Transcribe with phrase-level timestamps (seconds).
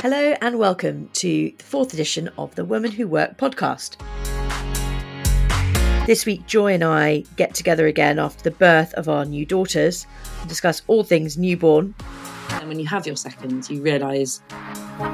[0.00, 1.26] Hello and welcome to
[1.58, 3.96] the fourth edition of the Women Who Work podcast.
[6.06, 10.06] This week, Joy and I get together again after the birth of our new daughters
[10.38, 11.96] and discuss all things newborn.
[12.50, 14.40] And when you have your second, you realise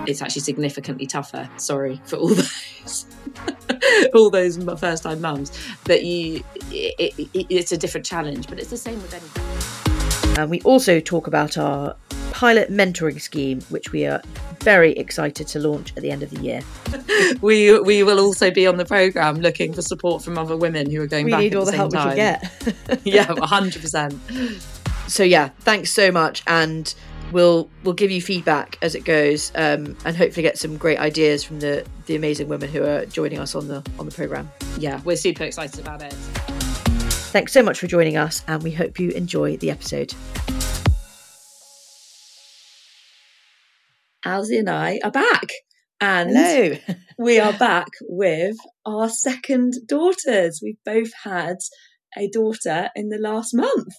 [0.06, 1.48] it's actually significantly tougher.
[1.56, 3.06] Sorry for all those,
[4.12, 5.50] all those first-time mums.
[5.84, 8.48] But you, it, it, it's a different challenge.
[8.48, 10.38] But it's the same with anything.
[10.38, 11.96] And we also talk about our
[12.34, 14.20] pilot mentoring scheme, which we are
[14.58, 16.60] very excited to launch at the end of the year.
[17.40, 21.00] we we will also be on the program looking for support from other women who
[21.00, 21.40] are going we back.
[21.40, 22.08] need at all the, the help time.
[22.08, 23.00] we can get.
[23.04, 24.14] yeah, hundred percent.
[25.06, 26.92] so yeah, thanks so much, and
[27.30, 31.44] we'll we'll give you feedback as it goes, um, and hopefully get some great ideas
[31.44, 34.50] from the the amazing women who are joining us on the on the program.
[34.76, 36.12] Yeah, we're super excited about it.
[37.32, 40.12] Thanks so much for joining us, and we hope you enjoy the episode.
[44.24, 45.48] Alsi and I are back,
[46.00, 46.76] and Hello.
[47.18, 50.60] we are back with our second daughters.
[50.62, 51.56] We've both had
[52.16, 53.94] a daughter in the last month.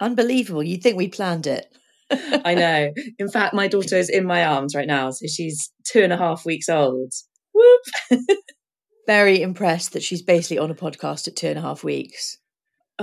[0.00, 0.64] Unbelievable.
[0.64, 1.66] You'd think we planned it.
[2.10, 2.92] I know.
[3.18, 6.16] In fact, my daughter is in my arms right now, so she's two and a
[6.16, 7.12] half weeks old.
[7.54, 8.20] Whoop!
[9.06, 12.38] Very impressed that she's basically on a podcast at two and a half weeks.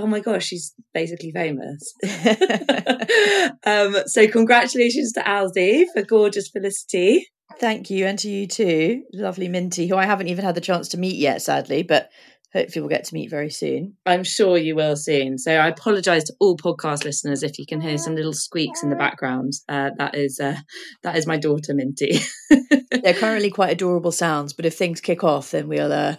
[0.00, 1.94] Oh my gosh, she's basically famous.
[3.66, 7.26] um, so congratulations to Alsi for gorgeous Felicity.
[7.58, 10.88] Thank you, and to you too, lovely Minty, who I haven't even had the chance
[10.88, 12.08] to meet yet, sadly, but
[12.54, 13.96] hopefully we'll get to meet very soon.
[14.06, 15.36] I'm sure you will soon.
[15.36, 18.88] So I apologise to all podcast listeners if you can hear some little squeaks in
[18.88, 19.52] the background.
[19.68, 20.56] Uh, that is uh,
[21.02, 22.20] that is my daughter Minty.
[23.02, 26.16] They're currently quite adorable sounds, but if things kick off, then we'll uh,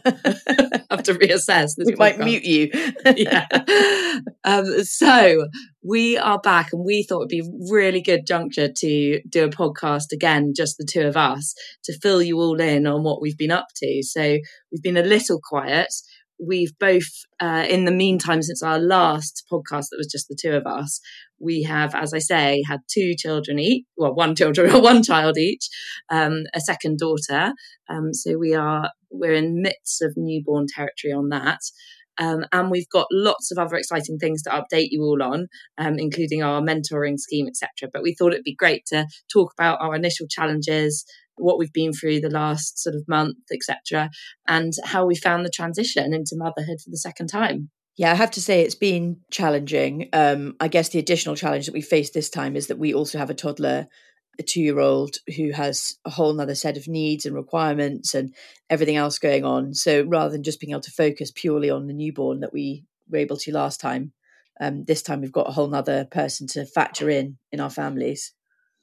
[0.98, 1.76] have to reassess.
[1.78, 2.70] This we might mute you.
[3.16, 3.48] yeah.
[4.44, 5.48] Um, so
[5.84, 9.50] we are back, and we thought it'd be a really good juncture to do a
[9.50, 13.38] podcast again, just the two of us, to fill you all in on what we've
[13.38, 14.04] been up to.
[14.04, 14.38] So
[14.72, 15.94] we've been a little quiet.
[16.46, 17.08] We've both,
[17.40, 21.00] uh, in the meantime, since our last podcast that was just the two of us,
[21.40, 23.86] we have, as I say, had two children each.
[23.98, 25.70] Well, one children, or one child each,
[26.10, 27.54] um, a second daughter.
[27.90, 31.60] Um, so we are we're in midst of newborn territory on that.
[32.18, 35.48] Um, and we've got lots of other exciting things to update you all on,
[35.78, 37.90] um, including our mentoring scheme, etc.
[37.92, 41.06] But we thought it'd be great to talk about our initial challenges,
[41.36, 44.10] what we've been through the last sort of month, etc.,
[44.48, 47.70] and how we found the transition into motherhood for the second time.
[47.98, 50.10] Yeah, I have to say it's been challenging.
[50.14, 53.18] Um, I guess the additional challenge that we faced this time is that we also
[53.18, 53.88] have a toddler,
[54.40, 58.34] a two year old who has a whole nother set of needs and requirements and
[58.70, 59.74] everything else going on.
[59.74, 63.18] So rather than just being able to focus purely on the newborn that we were
[63.18, 64.14] able to last time,
[64.62, 68.34] um, this time we've got a whole nother person to factor in in our families.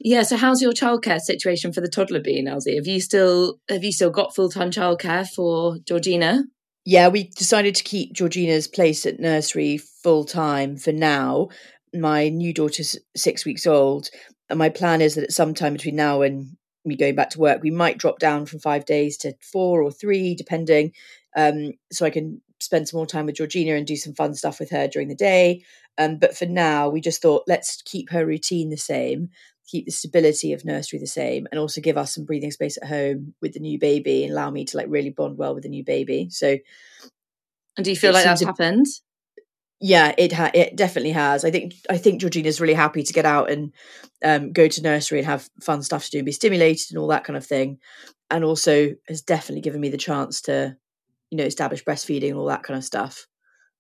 [0.01, 0.23] Yeah.
[0.23, 2.77] So, how's your childcare situation for the toddler been, Alsi?
[2.77, 6.45] Have you still have you still got full time childcare for Georgina?
[6.85, 11.49] Yeah, we decided to keep Georgina's place at nursery full time for now.
[11.93, 14.09] My new daughter's six weeks old,
[14.49, 17.41] and my plan is that at some time between now and me going back to
[17.41, 20.93] work, we might drop down from five days to four or three, depending.
[21.37, 24.59] Um, so I can spend some more time with Georgina and do some fun stuff
[24.59, 25.63] with her during the day.
[25.99, 29.31] Um, but for now, we just thought let's keep her routine the same,
[29.69, 32.89] keep the stability of nursery the same, and also give us some breathing space at
[32.89, 35.69] home with the new baby and allow me to like really bond well with the
[35.69, 36.29] new baby.
[36.31, 36.59] So
[37.77, 38.87] And do you feel like that's happened?
[39.81, 41.45] yeah it ha- it definitely has.
[41.45, 43.73] I think i think georgina's really happy to get out and
[44.25, 47.07] um, go to nursery and have fun stuff to do and be stimulated and all
[47.09, 47.79] that kind of thing.
[48.31, 50.77] And also has definitely given me the chance to
[51.31, 53.27] you know establish breastfeeding and all that kind of stuff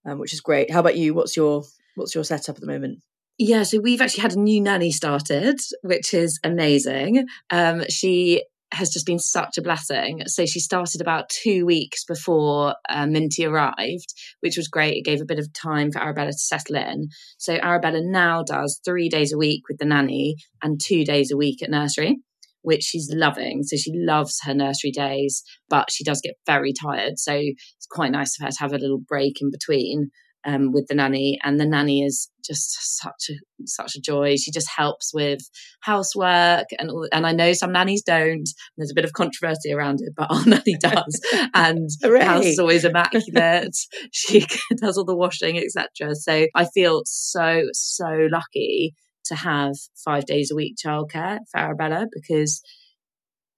[0.04, 0.70] um, which is great.
[0.70, 1.14] How about you?
[1.14, 3.00] What's your what's your setup at the moment
[3.38, 7.26] Yeah, so we've actually had a new nanny started, which is amazing.
[7.50, 10.22] Um, she has just been such a blessing.
[10.26, 14.96] So she started about two weeks before uh, Minty arrived, which was great.
[14.96, 17.08] It gave a bit of time for Arabella to settle in.
[17.38, 21.36] So Arabella now does three days a week with the nanny and two days a
[21.36, 22.18] week at nursery.
[22.62, 23.62] Which she's loving.
[23.62, 27.12] So she loves her nursery days, but she does get very tired.
[27.16, 30.10] So it's quite nice for her to have a little break in between
[30.48, 34.36] um, with the nanny, and the nanny is just such a such a joy.
[34.36, 35.40] She just helps with
[35.80, 38.48] housework, and and I know some nannies don't.
[38.76, 41.20] There's a bit of controversy around it, but our nanny does,
[41.54, 43.76] and the house is always immaculate.
[44.12, 44.46] she
[44.76, 46.14] does all the washing, etc.
[46.14, 48.94] So I feel so so lucky
[49.26, 52.62] to have five days a week childcare for Arabella because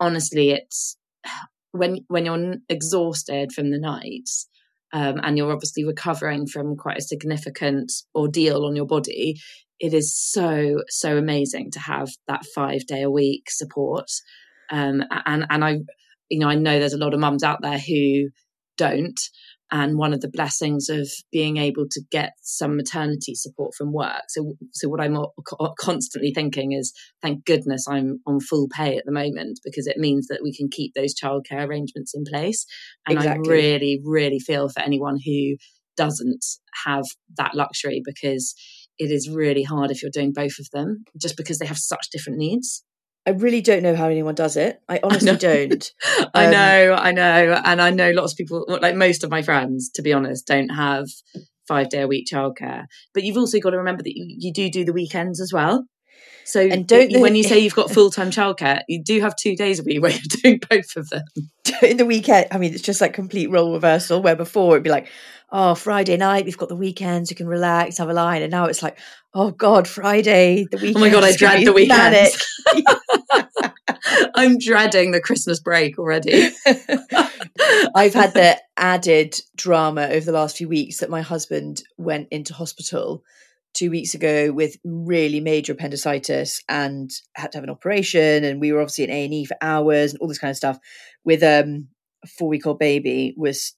[0.01, 0.97] honestly, it's
[1.71, 4.49] when when you're exhausted from the nights
[4.93, 9.37] um, and you're obviously recovering from quite a significant ordeal on your body,
[9.79, 14.11] it is so so amazing to have that five day a week support.
[14.71, 15.79] Um, and and I,
[16.29, 18.29] you know, I know there's a lot of mums out there who
[18.77, 19.19] don't.
[19.73, 24.23] And one of the blessings of being able to get some maternity support from work.
[24.29, 25.17] So, so what I'm
[25.79, 30.27] constantly thinking is, thank goodness I'm on full pay at the moment because it means
[30.27, 32.67] that we can keep those childcare arrangements in place.
[33.07, 33.49] And exactly.
[33.49, 35.57] I really, really feel for anyone who
[35.97, 36.45] doesn't
[36.85, 37.05] have
[37.37, 38.55] that luxury because
[38.99, 42.09] it is really hard if you're doing both of them just because they have such
[42.11, 42.85] different needs.
[43.27, 44.81] I really don't know how anyone does it.
[44.89, 45.93] I honestly I don't.
[46.35, 47.61] I um, know, I know.
[47.65, 50.71] And I know lots of people, like most of my friends, to be honest, don't
[50.71, 51.09] have
[51.69, 52.87] five day a week childcare.
[53.15, 55.87] But you've also got to remember that you, you do do the weekends as well.
[56.45, 59.57] So and don't when you say you've got full time childcare, you do have two
[59.57, 61.25] days a week where you're doing both of them.
[61.83, 64.23] In the weekend, I mean, it's just like complete role reversal.
[64.23, 65.09] Where before it'd be like,
[65.51, 68.43] oh, Friday night, we've got the weekends, you can relax, have a line.
[68.43, 68.99] And now it's like,
[69.35, 70.97] oh God, Friday, the weekend.
[70.97, 72.29] Oh my God, I dread the weekend.
[74.35, 76.51] I'm dreading the Christmas break already.
[77.95, 82.55] I've had the added drama over the last few weeks that my husband went into
[82.55, 83.23] hospital
[83.75, 88.45] two weeks ago with really major appendicitis and had to have an operation.
[88.45, 90.57] And we were obviously in A and E for hours and all this kind of
[90.57, 90.79] stuff.
[91.25, 91.89] With um,
[92.25, 93.75] a four week old baby was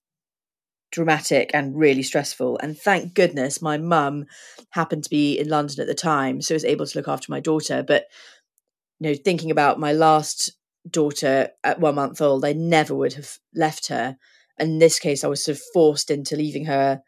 [0.90, 2.58] dramatic and really stressful.
[2.62, 4.26] And thank goodness my mum
[4.70, 7.40] happened to be in London at the time, so was able to look after my
[7.40, 7.82] daughter.
[7.82, 8.06] But
[9.00, 10.52] you know, thinking about my last
[10.88, 14.16] daughter at one month old, I never would have left her.
[14.58, 17.02] In this case, I was sort of forced into leaving her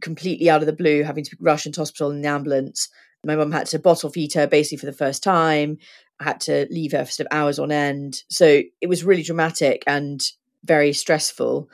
[0.00, 2.88] completely out of the blue, having to rush into hospital in the ambulance.
[3.24, 5.78] My mum had to bottle feed her basically for the first time.
[6.20, 8.22] I had to leave her for sort of hours on end.
[8.28, 10.22] So it was really dramatic and
[10.64, 11.68] very stressful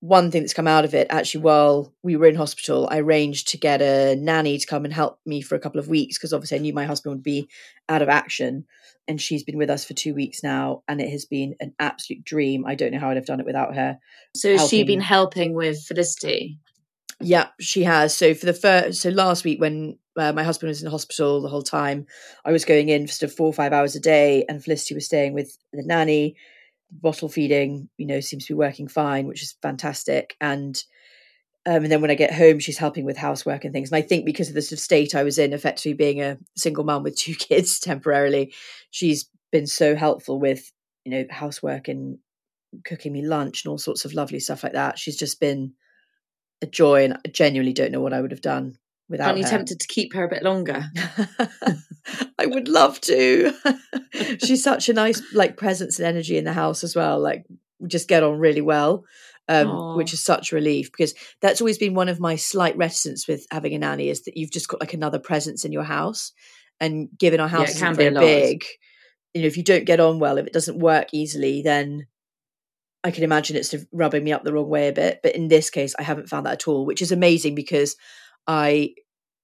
[0.00, 3.48] one thing that's come out of it actually while we were in hospital i arranged
[3.48, 6.32] to get a nanny to come and help me for a couple of weeks because
[6.32, 7.48] obviously i knew my husband would be
[7.88, 8.66] out of action
[9.08, 12.24] and she's been with us for two weeks now and it has been an absolute
[12.24, 13.98] dream i don't know how i'd have done it without her
[14.34, 16.58] so has she been helping with felicity
[17.20, 20.82] yeah she has so for the first so last week when uh, my husband was
[20.82, 22.06] in hospital the whole time
[22.44, 24.94] i was going in for sort of four or five hours a day and felicity
[24.94, 26.36] was staying with the nanny
[26.90, 30.36] bottle feeding, you know, seems to be working fine, which is fantastic.
[30.40, 30.82] And
[31.66, 33.90] um, and then when I get home, she's helping with housework and things.
[33.90, 36.38] And I think because of the sort of state I was in, effectively being a
[36.56, 38.54] single mum with two kids temporarily,
[38.90, 40.70] she's been so helpful with,
[41.04, 42.18] you know, housework and
[42.84, 44.98] cooking me lunch and all sorts of lovely stuff like that.
[44.98, 45.72] She's just been
[46.62, 48.76] a joy, and I genuinely don't know what I would have done
[49.08, 49.28] without.
[49.28, 50.84] Aren't you tempted to keep her a bit longer?
[52.38, 53.52] I would love to.
[54.44, 57.20] She's such a nice like presence and energy in the house as well.
[57.20, 57.44] Like
[57.78, 59.04] we just get on really well.
[59.48, 63.46] Um, which is such relief because that's always been one of my slight reticence with
[63.52, 66.32] having a nanny is that you've just got like another presence in your house
[66.80, 68.64] and given our house yeah, is very big
[69.34, 72.08] you know if you don't get on well if it doesn't work easily then
[73.06, 75.70] I can imagine it's rubbing me up the wrong way a bit but in this
[75.70, 77.96] case I haven't found that at all which is amazing because
[78.46, 78.94] I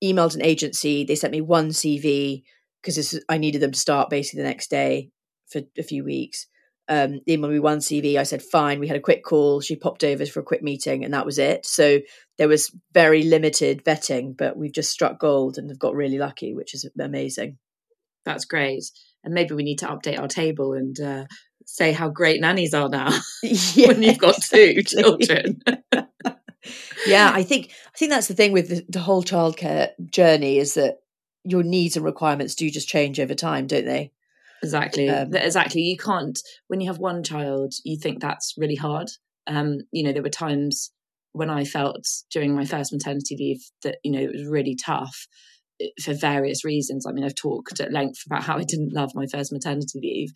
[0.03, 2.43] emailed an agency they sent me one CV
[2.83, 5.11] because I needed them to start basically the next day
[5.51, 6.47] for a few weeks.
[6.89, 8.17] Um, they emailed me one CV.
[8.17, 8.81] I said, fine.
[8.81, 9.61] We had a quick call.
[9.61, 11.65] She popped over for a quick meeting, and that was it.
[11.65, 12.01] So
[12.39, 16.55] there was very limited vetting, but we've just struck gold and have got really lucky,
[16.55, 17.59] which is amazing.
[18.25, 18.85] That's great.
[19.25, 21.25] And maybe we need to update our table and uh,
[21.67, 23.11] say how great nannies are now
[23.43, 25.63] yeah, when you've got two children.
[27.07, 30.75] yeah, I think I think that's the thing with the, the whole childcare journey is
[30.75, 30.99] that
[31.45, 34.13] your needs and requirements do just change over time, don't they?
[34.63, 35.11] Exactly.
[35.11, 35.83] Um, exactly.
[35.83, 36.39] You can't
[36.69, 39.09] when you have one child, you think that's really hard.
[39.47, 40.93] Um, you know, there were times
[41.33, 45.27] when I felt during my first maternity leave that, you know, it was really tough
[45.81, 47.07] eh, for various reasons.
[47.07, 50.33] I mean, I've talked at length about how I didn't love my first maternity leave.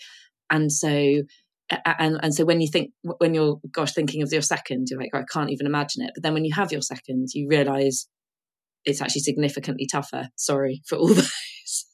[0.50, 1.22] And so
[1.70, 5.10] and and so when you think when you're gosh thinking of your second you're like
[5.14, 6.12] oh, i can't even imagine it.
[6.14, 8.06] But then when you have your second you realize
[8.84, 10.28] it's actually significantly tougher.
[10.36, 11.84] Sorry for all those.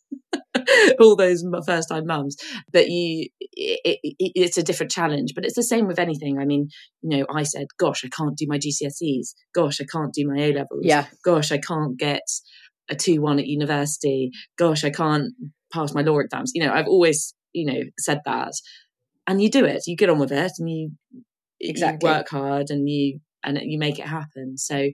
[1.00, 2.36] all those first time mums.
[2.70, 5.32] But you it, it, it's a different challenge.
[5.34, 6.38] But it's the same with anything.
[6.38, 6.68] I mean
[7.00, 10.38] you know i said gosh i can't do my gcse's gosh i can't do my
[10.38, 11.06] a levels yeah.
[11.24, 12.22] Gosh i can't get
[12.90, 14.30] a 2-1 at university.
[14.58, 15.32] Gosh i can't
[15.72, 16.52] pass my law exams.
[16.54, 18.52] You know i've always you know said that
[19.26, 20.90] and you do it you get on with it and you
[21.60, 24.90] exactly you work hard and you and you make it happen so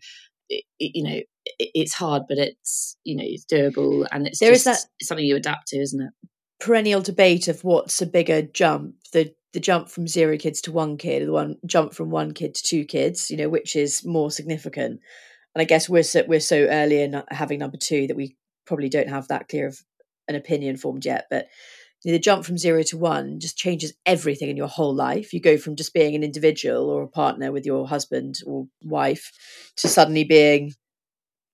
[0.50, 1.21] it, you know
[1.59, 5.37] it's hard, but it's you know it's doable, and it's there is that something you
[5.37, 6.11] adapt to, isn't it?
[6.61, 10.97] Perennial debate of what's a bigger jump the the jump from zero kids to one
[10.97, 14.31] kid, the one jump from one kid to two kids, you know, which is more
[14.31, 15.00] significant.
[15.55, 18.37] And I guess we're so, we're so early in uh, having number two that we
[18.67, 19.79] probably don't have that clear of
[20.29, 21.27] an opinion formed yet.
[21.31, 21.47] But
[22.05, 25.33] the jump from zero to one just changes everything in your whole life.
[25.33, 29.33] You go from just being an individual or a partner with your husband or wife
[29.76, 30.75] to suddenly being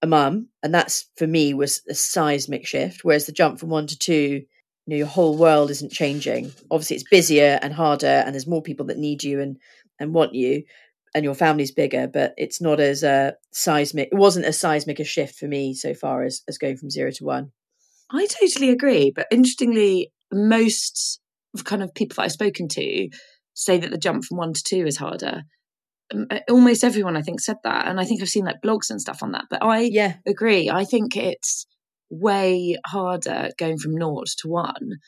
[0.03, 0.49] a mum.
[0.63, 3.05] And that's for me was a seismic shift.
[3.05, 4.47] Whereas the jump from one to two, you
[4.87, 6.53] know, your whole world isn't changing.
[6.71, 9.57] Obviously it's busier and harder and there's more people that need you and
[9.99, 10.65] and want you
[11.15, 14.09] and your family's bigger, but it's not as uh, seismic.
[14.11, 17.11] It wasn't as seismic a shift for me so far as as going from zero
[17.13, 17.53] to one.
[18.11, 19.11] I totally agree.
[19.11, 21.21] But interestingly, most
[21.65, 23.09] kind of people that I've spoken to
[23.55, 25.43] say that the jump from one to two is harder.
[26.13, 27.87] Uh, almost everyone, I think, said that.
[27.87, 29.45] And I think I've seen like blogs and stuff on that.
[29.49, 30.17] But I yeah.
[30.27, 30.69] agree.
[30.69, 31.67] I think it's
[32.11, 34.99] way harder going from naught to one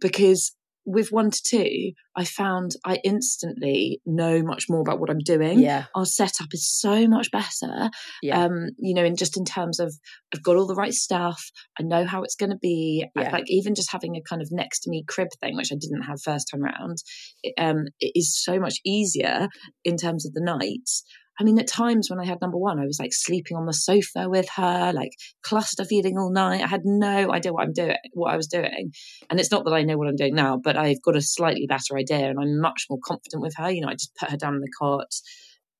[0.00, 0.52] because
[0.90, 5.60] with one to two, I found I instantly know much more about what I'm doing.
[5.60, 5.86] Yeah.
[5.94, 7.90] Our setup is so much better.
[8.22, 8.44] Yeah.
[8.44, 9.94] Um, you know, in just in terms of
[10.34, 13.06] I've got all the right stuff, I know how it's gonna be.
[13.14, 13.30] Yeah.
[13.32, 16.02] Like even just having a kind of next to me crib thing, which I didn't
[16.02, 16.98] have first time around,
[17.42, 19.48] it, um, it is so much easier
[19.84, 21.04] in terms of the nights.
[21.40, 23.72] I mean, at times when I had number one, I was like sleeping on the
[23.72, 26.62] sofa with her, like cluster feeding all night.
[26.62, 28.92] I had no idea what I'm doing, what I was doing.
[29.30, 31.66] And it's not that I know what I'm doing now, but I've got a slightly
[31.66, 33.70] better idea and I'm much more confident with her.
[33.70, 35.08] You know, I just put her down in the cot.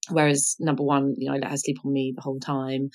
[0.09, 2.89] Whereas number one, you know, I let her sleep on me the whole time.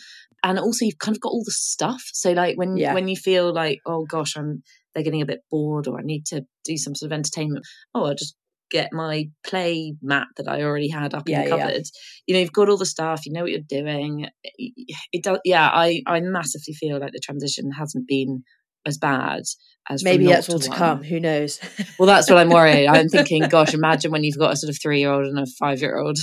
[0.43, 2.03] And also you've kind of got all the stuff.
[2.13, 2.95] So like when Yeah.
[2.95, 6.25] when you feel like, oh gosh, I'm they're getting a bit bored or I need
[6.27, 8.35] to do some sort of entertainment, oh I'll just
[8.71, 11.63] get my play mat that I already had up Yeah, in the yeah, yeah.
[11.67, 11.83] cupboard.
[12.25, 14.27] You know, you've got all the stuff, you know what you're doing.
[14.43, 18.43] It, does yeah, I, I massively feel like the transition hasn't been
[18.85, 19.41] as bad
[19.89, 21.03] as Maybe that's all to come.
[21.03, 21.59] Who knows?
[21.99, 22.87] Well, that's what I'm worried.
[22.87, 25.45] I'm thinking, gosh, imagine when you've got a sort of three year old and a
[25.57, 26.17] five year old.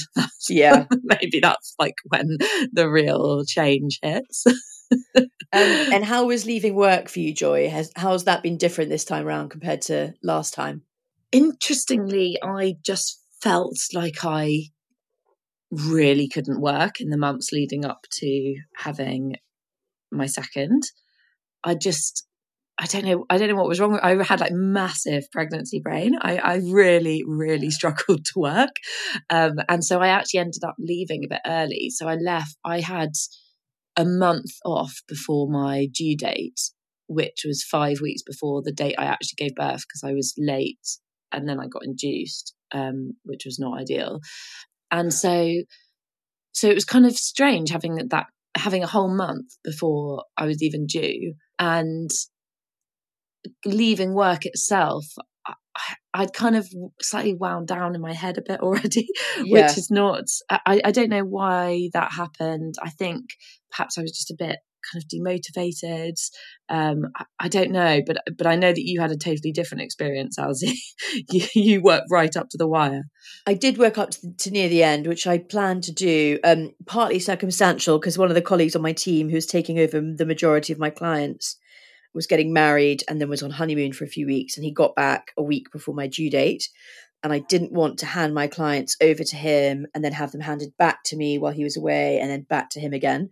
[0.50, 0.84] yeah.
[1.02, 2.36] Maybe that's like when
[2.72, 4.44] the real change hits.
[4.46, 7.70] Um, and how was leaving work for you, Joy?
[7.70, 10.82] Has how's that been different this time around compared to last time?
[11.32, 14.66] Interestingly, I just felt like I
[15.70, 19.36] really couldn't work in the months leading up to having
[20.10, 20.82] my second.
[21.64, 22.26] I just
[22.78, 23.26] I don't know.
[23.30, 23.98] I don't know what was wrong.
[24.02, 26.16] I had like massive pregnancy brain.
[26.20, 28.76] I, I really, really struggled to work,
[29.30, 31.90] um, and so I actually ended up leaving a bit early.
[31.90, 32.56] So I left.
[32.64, 33.10] I had
[33.96, 36.60] a month off before my due date,
[37.06, 40.98] which was five weeks before the date I actually gave birth because I was late,
[41.32, 44.20] and then I got induced, um, which was not ideal.
[44.90, 45.52] And so,
[46.52, 50.62] so it was kind of strange having that having a whole month before I was
[50.62, 52.10] even due, and
[53.64, 55.06] leaving work itself,
[55.46, 55.54] I,
[56.14, 56.68] I'd kind of
[57.00, 59.08] slightly wound down in my head a bit already,
[59.44, 59.66] Yeah.
[59.66, 60.24] which is not.
[60.50, 62.74] I, I don't know why that happened.
[62.82, 63.24] I think
[63.70, 64.58] perhaps I was just a bit
[64.90, 66.14] kind of demotivated.
[66.68, 69.82] Um, I, I don't know, but but I know that you had a totally different
[69.82, 70.72] experience, Alsi.
[71.30, 73.04] you, you worked right up to the wire.
[73.46, 76.70] I did work up to, to near the end, which I planned to do, um,
[76.86, 80.26] partly circumstantial because one of the colleagues on my team who was taking over the
[80.26, 81.56] majority of my clients
[82.14, 84.94] was getting married and then was on honeymoon for a few weeks, and he got
[84.94, 86.68] back a week before my due date.
[87.24, 90.40] And I didn't want to hand my clients over to him and then have them
[90.40, 93.30] handed back to me while he was away and then back to him again.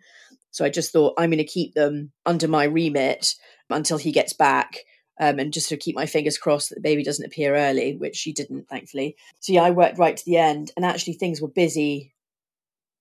[0.50, 3.35] So I just thought I'm going to keep them under my remit
[3.69, 4.78] until he gets back
[5.21, 8.16] um, and just to keep my fingers crossed that the baby doesn't appear early, which
[8.16, 9.16] she didn't, thankfully.
[9.40, 12.14] So yeah, I worked right to the end, and actually things were busy,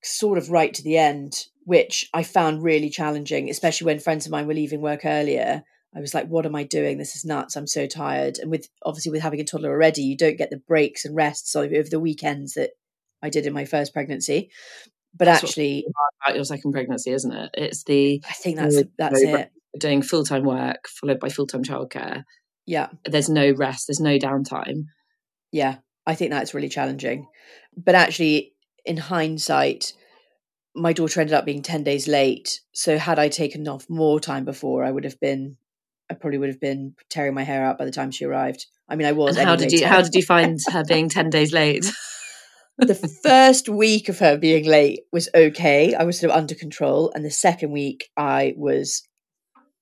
[0.03, 4.33] sort of right to the end, which I found really challenging, especially when friends of
[4.33, 5.63] mine were leaving work earlier.
[5.95, 6.97] I was like, "What am I doing?
[6.97, 7.55] This is nuts!
[7.55, 10.57] I'm so tired." And with obviously with having a toddler already, you don't get the
[10.57, 12.71] breaks and rests over the weekends that
[13.23, 14.51] I did in my first pregnancy.
[15.15, 15.85] But That's actually,
[16.23, 17.49] About your second pregnancy, isn't it?
[17.55, 19.51] It's the I think that's that's it.
[19.77, 22.23] doing full time work followed by full time childcare.
[22.65, 22.89] Yeah.
[23.05, 23.87] There's no rest.
[23.87, 24.85] There's no downtime.
[25.51, 27.27] Yeah, I think that's really challenging.
[27.75, 28.53] But actually,
[28.85, 29.93] in hindsight,
[30.75, 32.61] my daughter ended up being 10 days late.
[32.71, 35.57] So, had I taken off more time before, I would have been,
[36.09, 38.67] I probably would have been tearing my hair out by the time she arrived.
[38.87, 39.37] I mean, I was.
[39.37, 41.85] And how did you how did you find her being ten days late?
[42.87, 45.93] The first week of her being late was okay.
[45.93, 47.11] I was sort of under control.
[47.13, 49.03] And the second week, I was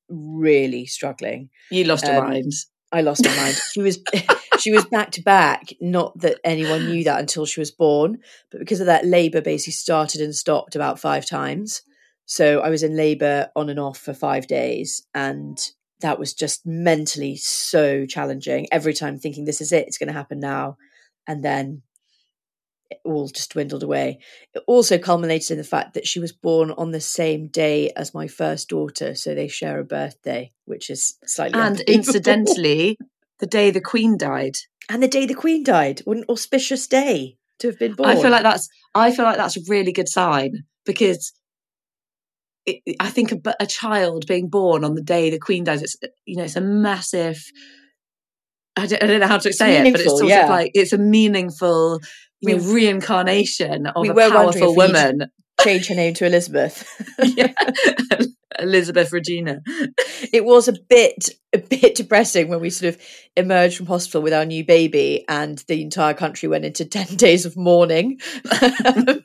[0.10, 1.50] really struggling.
[1.72, 2.52] You lost your Um, mind.
[2.92, 3.56] I lost my mind.
[3.74, 4.00] She was
[4.60, 5.74] she was back to back.
[5.82, 9.74] Not that anyone knew that until she was born, but because of that, labour basically
[9.74, 11.82] started and stopped about five times.
[12.26, 15.58] So I was in labour on and off for five days, and
[16.00, 18.68] that was just mentally so challenging.
[18.72, 19.88] Every time thinking, "This is it.
[19.88, 20.78] It's going to happen now,"
[21.28, 21.82] and then
[22.90, 24.20] it all just dwindled away.
[24.54, 28.14] It also culminated in the fact that she was born on the same day as
[28.14, 32.98] my first daughter, so they share a birthday, which is slightly And incidentally,
[33.40, 34.56] the day the Queen died.
[34.90, 36.02] And the day the Queen died.
[36.06, 38.10] What an auspicious day to have been born.
[38.10, 41.34] I feel like that's I feel like that's a really good sign because
[42.66, 45.96] it, I think a, a, child being born on the day the Queen dies, it's
[46.26, 47.44] you know, it's a massive.
[48.76, 50.44] I don't, I don't know how to say it, but it's sort yeah.
[50.44, 52.00] of like it's a meaningful,
[52.42, 55.32] you know, reincarnation of we a were powerful woman.
[55.62, 56.88] Change her name to Elizabeth.
[57.24, 57.54] yeah.
[58.60, 59.62] Elizabeth Regina.
[60.34, 63.02] It was a bit a bit depressing when we sort of
[63.36, 67.46] emerged from hospital with our new baby and the entire country went into 10 days
[67.46, 68.20] of mourning.
[68.62, 69.24] and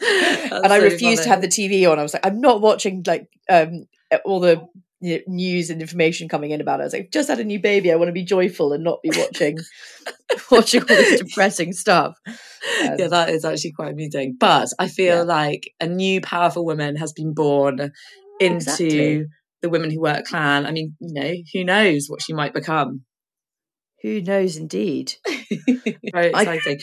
[0.00, 1.98] I refused to have the TV on.
[1.98, 3.86] I was like, I'm not watching like um,
[4.24, 4.66] all the
[5.00, 6.82] you know, news and information coming in about it.
[6.82, 7.92] I was like, just had a new baby.
[7.92, 9.58] I want to be joyful and not be watching
[10.50, 12.14] watching all this depressing stuff.
[12.26, 14.36] Um, yeah, that is actually quite amusing.
[14.38, 15.22] But I feel yeah.
[15.22, 17.92] like a new powerful woman has been born
[18.40, 19.26] into exactly.
[19.62, 20.66] the Women Who Work clan.
[20.66, 23.04] I mean, you know, who knows what she might become?
[24.02, 25.14] Who knows, indeed.
[26.12, 26.78] Very exciting.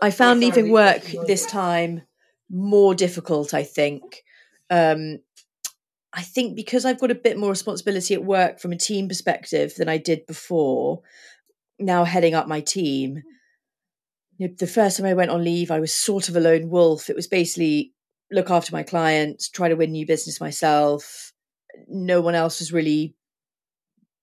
[0.00, 2.02] I, I found leaving work this time
[2.50, 3.54] more difficult.
[3.54, 4.22] I think.
[4.68, 5.18] Um,
[6.16, 9.74] I think because I've got a bit more responsibility at work from a team perspective
[9.76, 11.02] than I did before,
[11.78, 13.20] now heading up my team, hmm.
[14.38, 16.70] you know, the first time I went on leave, I was sort of a lone
[16.70, 17.10] wolf.
[17.10, 17.92] It was basically
[18.32, 21.32] look after my clients, try to win new business myself.
[21.86, 23.14] No one else was really,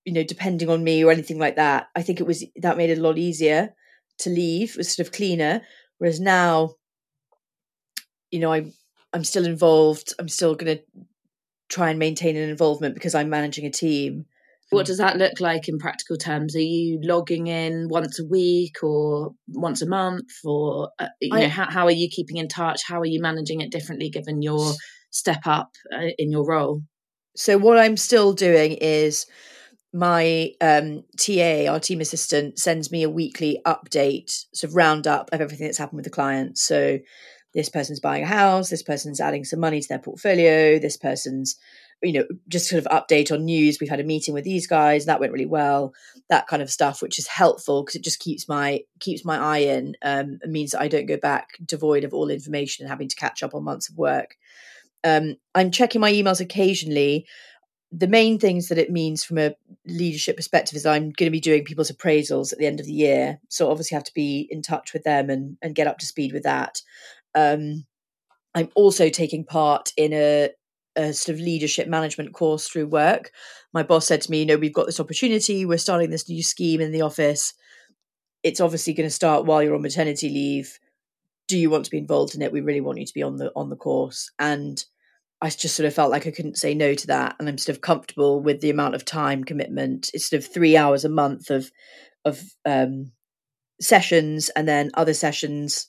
[0.04, 1.90] you know, depending on me or anything like that.
[1.96, 3.76] I think it was that made it a lot easier
[4.20, 4.72] to leave.
[4.72, 5.62] It was sort of cleaner.
[6.00, 6.74] Whereas now,
[8.32, 8.74] you know, I'm
[9.14, 10.14] I'm still involved.
[10.18, 10.84] I'm still going to
[11.74, 14.26] try and maintain an involvement because I'm managing a team.
[14.70, 16.56] What does that look like in practical terms?
[16.56, 21.42] Are you logging in once a week or once a month, or uh, you I,
[21.42, 22.82] know how, how are you keeping in touch?
[22.88, 24.74] How are you managing it differently given your
[25.12, 26.82] step up uh, in your role?
[27.36, 29.28] So what I'm still doing is
[29.94, 35.42] my um, TA, our team assistant, sends me a weekly update, sort of roundup of
[35.42, 36.58] everything that's happened with the client.
[36.58, 37.00] So
[37.54, 41.56] this person's buying a house, this person's adding some money to their portfolio, this person's,
[42.02, 43.78] you know, just sort of update on news.
[43.80, 45.94] We've had a meeting with these guys, that went really well,
[46.30, 49.60] that kind of stuff, which is helpful because it just keeps my keeps my eye
[49.60, 53.08] in um, and means that I don't go back devoid of all information and having
[53.08, 54.36] to catch up on months of work.
[55.04, 57.28] Um, I'm checking my emails occasionally.
[57.92, 59.54] The main things that it means from a
[59.86, 62.94] leadership perspective is I'm going to be doing people's appraisals at the end of the
[62.94, 63.40] year.
[63.50, 66.34] So obviously have to be in touch with them and, and get up to speed
[66.34, 66.82] with that.
[67.36, 67.86] Um,
[68.56, 70.50] I'm also taking part in a,
[70.96, 73.32] a sort of leadership management course through work.
[73.74, 75.66] My boss said to me, you know, we've got this opportunity.
[75.66, 77.54] We're starting this new scheme in the office.
[78.44, 80.78] It's obviously going to start while you're on maternity leave.
[81.48, 82.52] Do you want to be involved in it?
[82.52, 84.32] We really want you to be on the on the course.
[84.38, 84.84] And
[85.42, 87.36] I just sort of felt like I couldn't say no to that.
[87.40, 90.10] And I'm sort of comfortable with the amount of time commitment.
[90.14, 91.72] It's sort of three hours a month of
[92.24, 93.12] of um,
[93.82, 95.88] sessions and then other sessions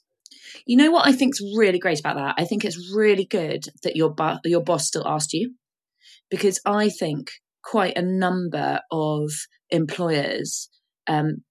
[0.66, 2.35] you know what I think's really great about that?
[2.38, 5.55] I think it's really good that your bo- your boss still asked you
[6.31, 7.31] because I think
[7.62, 9.31] quite a number of
[9.70, 10.68] employers
[11.07, 11.42] um,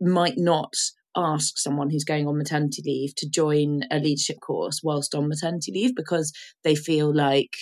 [0.00, 0.74] might not
[1.16, 5.72] ask someone who's going on maternity leave to join a leadership course whilst on maternity
[5.72, 6.32] leave because
[6.64, 7.56] they feel like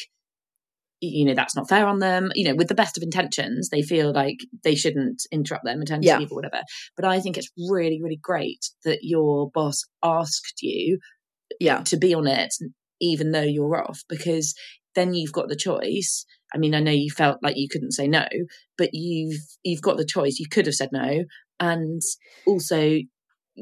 [1.01, 2.31] you know that's not fair on them.
[2.35, 6.09] You know with the best of intentions they feel like they shouldn't interrupt their maternity
[6.09, 6.19] yeah.
[6.19, 6.63] leave or whatever.
[6.97, 10.99] But i think it's really really great that your boss asked you
[11.59, 11.83] yeah.
[11.83, 12.55] to be on it
[13.01, 14.55] even though you're off because
[14.95, 16.25] then you've got the choice.
[16.53, 18.27] I mean i know you felt like you couldn't say no
[18.77, 20.39] but you've you've got the choice.
[20.39, 21.25] You could have said no.
[21.61, 22.01] And
[22.47, 22.99] also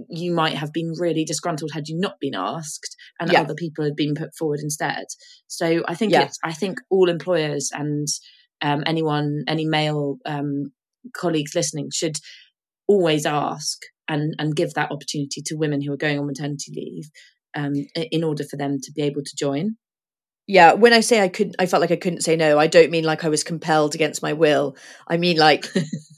[0.08, 3.40] you might have been really disgruntled had you not been asked and yeah.
[3.40, 5.04] other people had been put forward instead.
[5.46, 6.22] So i think yeah.
[6.22, 8.06] it's i think all employers and
[8.60, 10.72] um, anyone any male um,
[11.14, 12.16] colleagues listening should
[12.86, 17.10] always ask and and give that opportunity to women who are going on maternity leave
[17.54, 19.76] um, in order for them to be able to join.
[20.46, 22.90] Yeah when i say i couldn't i felt like i couldn't say no i don't
[22.90, 24.76] mean like i was compelled against my will.
[25.06, 25.66] I mean like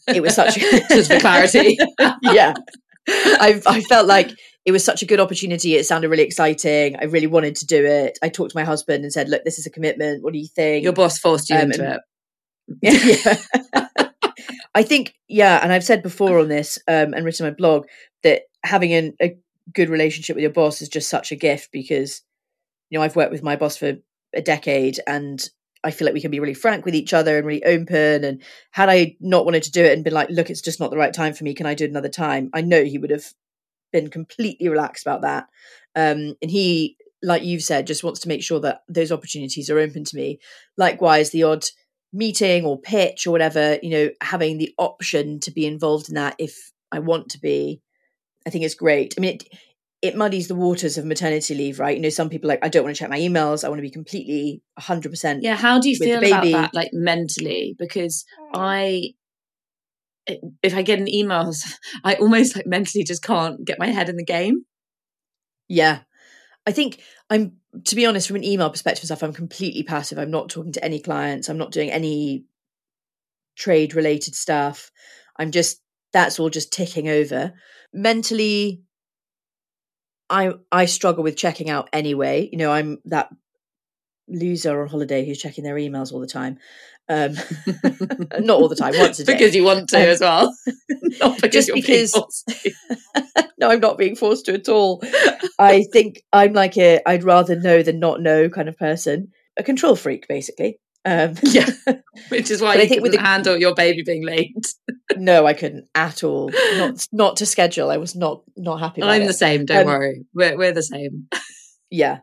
[0.06, 0.54] it was such
[0.88, 1.76] just for clarity.
[2.22, 2.54] Yeah
[3.08, 4.30] I, I felt like
[4.64, 5.74] it was such a good opportunity.
[5.74, 6.96] It sounded really exciting.
[6.96, 8.18] I really wanted to do it.
[8.22, 10.22] I talked to my husband and said, "Look, this is a commitment.
[10.22, 12.00] What do you think?" Your boss forced you um, into and, it.
[12.82, 13.36] Yeah.
[14.74, 17.86] I think, yeah, and I've said before on this um, and written my blog
[18.22, 19.36] that having an, a
[19.72, 22.22] good relationship with your boss is just such a gift because,
[22.88, 23.96] you know, I've worked with my boss for
[24.32, 25.42] a decade and
[25.82, 28.24] I feel like we can be really frank with each other and really open.
[28.24, 30.90] And had I not wanted to do it and been like, look, it's just not
[30.90, 31.54] the right time for me.
[31.54, 32.50] Can I do it another time?
[32.52, 33.26] I know he would have
[33.92, 35.48] been completely relaxed about that.
[35.96, 39.78] Um, and he, like you've said, just wants to make sure that those opportunities are
[39.78, 40.38] open to me.
[40.76, 41.64] Likewise, the odd
[42.12, 46.34] meeting or pitch or whatever, you know, having the option to be involved in that
[46.38, 47.80] if I want to be,
[48.46, 49.14] I think is great.
[49.16, 49.48] I mean, it,
[50.02, 51.96] it muddies the waters of maternity leave, right?
[51.96, 53.64] You know, some people like, I don't want to check my emails.
[53.64, 55.40] I want to be completely 100%.
[55.42, 55.56] Yeah.
[55.56, 57.76] How do you feel about that, like mentally?
[57.78, 59.10] Because I,
[60.26, 61.52] eh, if I get an email,
[62.04, 64.64] I almost like mentally just can't get my head in the game.
[65.68, 66.00] Yeah.
[66.66, 70.18] I think I'm, to be honest, from an email perspective stuff, I'm completely passive.
[70.18, 71.48] I'm not talking to any clients.
[71.48, 72.44] I'm not doing any
[73.54, 74.90] trade related stuff.
[75.36, 75.82] I'm just,
[76.12, 77.52] that's all just ticking over.
[77.92, 78.82] Mentally,
[80.30, 82.48] I I struggle with checking out anyway.
[82.50, 83.28] You know, I'm that
[84.28, 86.58] loser on holiday who's checking their emails all the time.
[87.08, 87.34] Um,
[88.38, 89.32] not all the time, once a day.
[89.32, 90.54] because you want to um, as well.
[91.20, 92.14] not because just because.
[93.58, 95.02] no, I'm not being forced to at all.
[95.58, 99.64] I think I'm like a I'd rather know than not know kind of person, a
[99.64, 100.78] control freak, basically.
[101.04, 101.70] Um, yeah,
[102.28, 104.54] which is why you I think with the, handle your baby being late.
[105.16, 106.50] no, I couldn't at all.
[106.76, 107.90] Not not to schedule.
[107.90, 109.02] I was not not happy.
[109.02, 109.26] I'm it.
[109.26, 109.64] the same.
[109.64, 110.24] Don't um, worry.
[110.34, 111.28] We're we're the same.
[111.90, 112.18] yeah,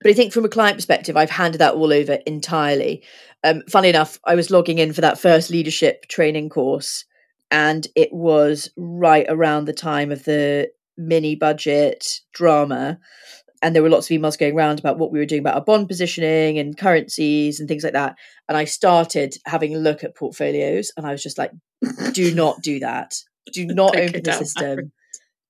[0.00, 3.04] but I think from a client perspective, I've handed that all over entirely.
[3.44, 7.04] Um, funny enough, I was logging in for that first leadership training course,
[7.50, 12.98] and it was right around the time of the mini budget drama
[13.62, 15.64] and there were lots of emails going around about what we were doing about our
[15.64, 18.16] bond positioning and currencies and things like that.
[18.48, 21.52] And I started having a look at portfolios, and I was just like,
[22.12, 23.14] "Do not do that.
[23.52, 24.92] Do not open the system.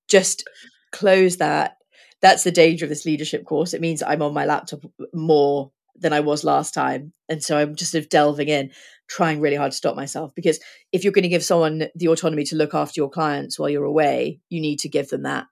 [0.08, 0.48] Just
[0.92, 1.78] close that."
[2.20, 3.74] That's the danger of this leadership course.
[3.74, 7.74] It means I'm on my laptop more than I was last time, and so I'm
[7.74, 8.70] just sort of delving in,
[9.08, 10.34] trying really hard to stop myself.
[10.34, 10.60] Because
[10.92, 13.84] if you're going to give someone the autonomy to look after your clients while you're
[13.84, 15.46] away, you need to give them that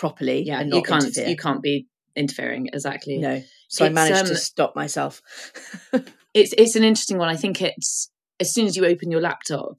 [0.00, 0.42] properly.
[0.44, 1.28] Yeah, you can't interfere.
[1.28, 1.86] you can't be
[2.16, 3.18] interfering exactly.
[3.18, 5.20] No, so it's, I managed um, to stop myself.
[6.34, 7.28] it's it's an interesting one.
[7.28, 8.10] I think it's
[8.40, 9.76] as soon as you open your laptop,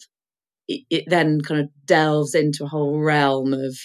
[0.68, 3.76] it, it then kind of delves into a whole realm of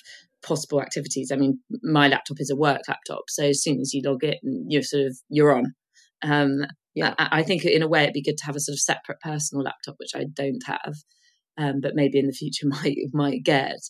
[0.45, 1.33] possible activities.
[1.33, 4.39] I mean, my laptop is a work laptop, so as soon as you log it,
[4.43, 5.75] you're sort of you're on.
[6.23, 8.75] Um, yeah, I, I, think in a way it'd be good to have a sort
[8.75, 10.95] of separate personal laptop, which I don't have,
[11.59, 13.81] um, but maybe in the future might might get.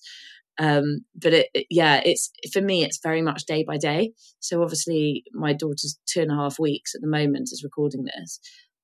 [0.58, 4.12] Um, but it, it, yeah, it's for me, it's very much day by day.
[4.40, 8.40] So obviously, my daughter's two and a half weeks at the moment is recording this,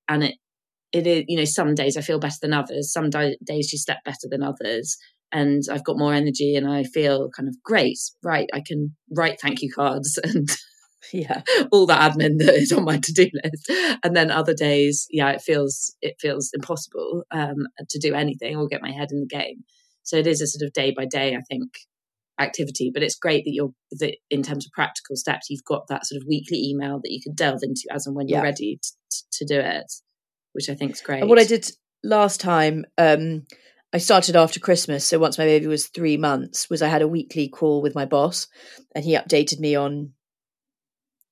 [0.08, 0.34] and it
[0.92, 2.92] it is you know some days I feel better than others.
[2.92, 4.98] Some days she slept better than others,
[5.32, 7.98] and I've got more energy and I feel kind of great.
[8.22, 10.48] Right, I can write thank you cards and
[11.12, 15.30] yeah all that admin that is on my to-do list and then other days yeah
[15.30, 19.26] it feels it feels impossible um, to do anything or get my head in the
[19.26, 19.64] game
[20.02, 21.70] so it is a sort of day by day, I think,
[22.40, 22.90] activity.
[22.92, 26.20] But it's great that you're that in terms of practical steps, you've got that sort
[26.20, 29.44] of weekly email that you can delve into as and when you're ready to, to
[29.44, 29.92] do it,
[30.52, 31.20] which I think is great.
[31.20, 31.70] And what I did
[32.02, 33.44] last time, um,
[33.92, 35.04] I started after Christmas.
[35.04, 38.06] So once my baby was three months, was I had a weekly call with my
[38.06, 38.48] boss,
[38.94, 40.12] and he updated me on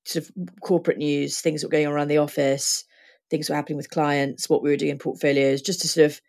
[0.04, 2.84] sort of corporate news, things that were going on around the office,
[3.30, 6.06] things that were happening with clients, what we were doing in portfolios, just to sort
[6.06, 6.20] of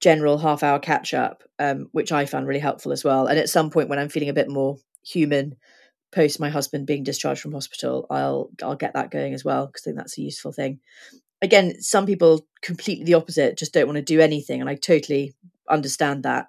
[0.00, 3.26] general half hour catch up, um, which I found really helpful as well.
[3.26, 5.56] And at some point when I'm feeling a bit more human,
[6.12, 9.82] post my husband being discharged from hospital, I'll I'll get that going as well because
[9.82, 10.80] I think that's a useful thing.
[11.40, 15.34] Again, some people completely the opposite, just don't want to do anything, and I totally
[15.68, 16.46] understand that.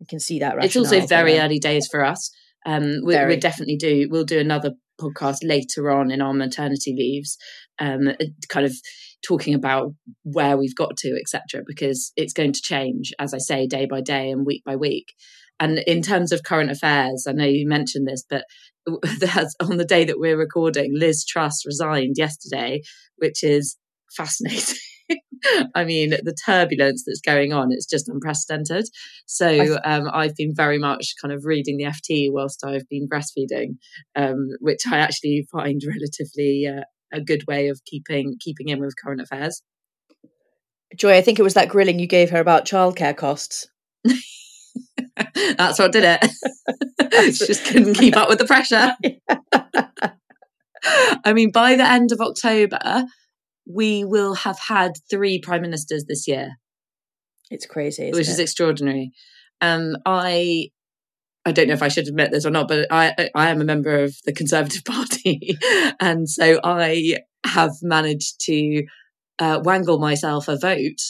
[0.00, 0.62] I can see that.
[0.64, 2.30] It's also very early days for us.
[2.64, 4.08] Um, we, we definitely do.
[4.10, 7.38] We'll do another podcast later on in our maternity leaves,
[7.78, 8.10] um,
[8.48, 8.74] kind of
[9.26, 13.66] talking about where we've got to, etc., because it's going to change, as I say,
[13.66, 15.14] day by day and week by week.
[15.60, 18.44] And in terms of current affairs, I know you mentioned this, but
[18.86, 22.82] on the day that we're recording, Liz Truss resigned yesterday,
[23.16, 23.76] which is
[24.16, 24.78] fascinating.
[25.74, 28.86] I mean, the turbulence that's going on, it's just unprecedented.
[29.26, 33.76] So um, I've been very much kind of reading the FT whilst I've been breastfeeding,
[34.16, 38.94] um, which I actually find relatively uh, a good way of keeping keeping in with
[39.02, 39.62] current affairs.
[40.96, 43.68] Joy, I think it was that grilling you gave her about childcare costs.
[45.34, 47.34] That's what did it.
[47.34, 48.94] she just couldn't keep up with the pressure.
[51.24, 53.04] I mean, by the end of October,
[53.66, 56.52] we will have had three prime ministers this year.
[57.50, 58.32] It's crazy, which it?
[58.32, 59.12] is extraordinary.
[59.60, 60.70] Um, I
[61.48, 63.64] I don't know if I should admit this or not, but I I am a
[63.64, 65.56] member of the Conservative Party,
[65.98, 68.84] and so I have managed to
[69.38, 71.00] uh, wangle myself a vote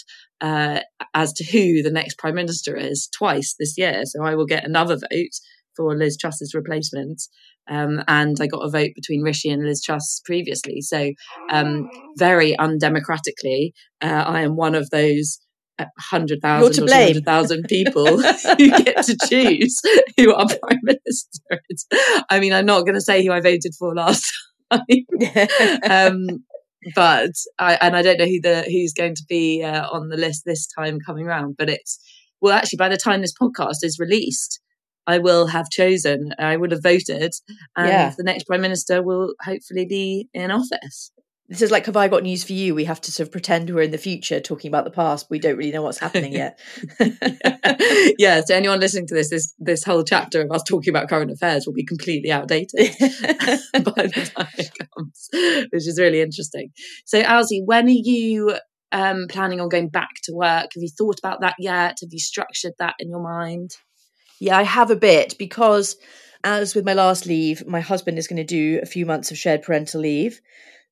[0.41, 0.81] uh,
[1.13, 4.03] as to who the next prime minister is twice this year.
[4.05, 5.35] So I will get another vote
[5.77, 7.21] for Liz Truss's replacement.
[7.69, 10.81] Um, and I got a vote between Rishi and Liz Truss previously.
[10.81, 11.13] So,
[11.51, 15.39] um, very undemocratically, uh, I am one of those
[15.79, 19.81] 100,000 or 200,000 people who get to choose
[20.17, 21.87] who our prime minister is.
[22.29, 24.33] I mean, I'm not going to say who I voted for last
[24.73, 24.83] time.
[25.89, 26.45] um,
[26.95, 30.17] but I, and I don't know who the who's going to be uh, on the
[30.17, 31.57] list this time coming around.
[31.59, 31.99] But it's
[32.41, 34.61] well, actually, by the time this podcast is released,
[35.07, 36.31] I will have chosen.
[36.39, 37.33] I would have voted,
[37.77, 38.15] and yeah.
[38.17, 41.11] the next prime minister will hopefully be in office
[41.49, 42.75] this is like have i got news for you?
[42.75, 45.27] We have to sort of pretend we're in the future talking about the past.
[45.31, 46.59] We don't really know what's happening yet.
[48.19, 51.31] Yeah so anyone listening to this this this whole chapter of us talking about current
[51.31, 55.29] affairs will be completely outdated by the time it comes
[55.71, 56.71] which is really interesting.
[57.05, 58.57] So Alsi when are you
[58.93, 60.71] um, planning on going back to work?
[60.75, 61.99] Have you thought about that yet?
[62.01, 63.73] Have you structured that in your mind?
[64.41, 65.97] Yeah i have a bit because
[66.45, 69.39] as with my last leave my husband is going to do a few months of
[69.39, 70.41] shared parental leave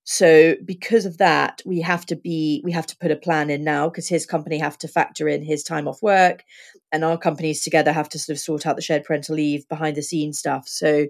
[0.08, 3.64] so because of that, we have to be we have to put a plan in
[3.64, 6.44] now because his company have to factor in his time off work,
[6.92, 9.96] and our companies together have to sort of sort out the shared parental leave behind
[9.96, 10.68] the scenes stuff.
[10.68, 11.08] So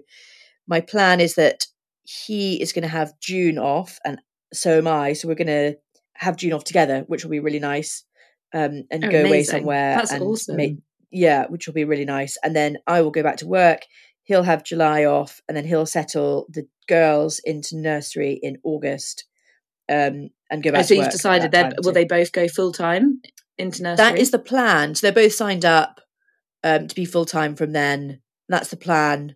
[0.65, 1.67] my plan is that
[2.05, 4.19] he is going to have June off, and
[4.51, 5.13] so am I.
[5.13, 5.77] So we're going to
[6.15, 8.03] have June off together, which will be really nice,
[8.51, 9.27] um, and oh, go amazing.
[9.27, 9.95] away somewhere.
[9.95, 10.55] That's and awesome.
[10.55, 10.77] Make,
[11.11, 12.35] yeah, which will be really nice.
[12.43, 13.81] And then I will go back to work
[14.27, 19.23] he'll have July off, and then he'll settle the girls into nursery in August,
[19.89, 20.81] um, and go back.
[20.81, 23.21] Oh, so you've decided that will they both go full time
[23.57, 24.05] into nursery?
[24.05, 24.93] That is the plan.
[24.93, 26.01] So they're both signed up
[26.63, 28.21] um, to be full time from then.
[28.49, 29.35] That's the plan.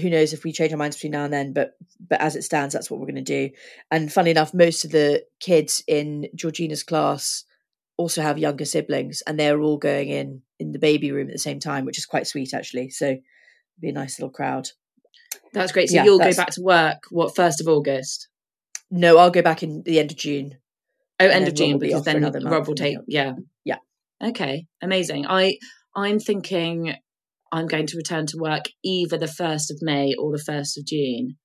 [0.00, 1.52] Who knows if we change our minds between now and then?
[1.52, 3.50] But but as it stands, that's what we're going to do.
[3.90, 7.44] And funny enough, most of the kids in Georgina's class
[7.96, 11.38] also have younger siblings, and they're all going in in the baby room at the
[11.38, 12.90] same time, which is quite sweet actually.
[12.90, 13.18] So
[13.80, 14.68] be a nice little crowd.
[15.52, 15.88] That's great.
[15.88, 18.28] So yeah, you'll go back to work what first of August?
[18.90, 20.58] No, I'll go back in the end of June.
[21.20, 23.32] Oh, end of June because then Rob will take yeah.
[23.64, 23.78] Yeah.
[24.22, 24.66] Okay.
[24.82, 25.26] Amazing.
[25.26, 25.58] I
[25.94, 26.94] I'm thinking
[27.52, 30.86] I'm going to return to work either the first of May or the first of
[30.86, 31.36] June.